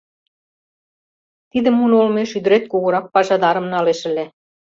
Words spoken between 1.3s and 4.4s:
Тиде муно олмеш ӱдырет кугурак пашадарым налеш ыле.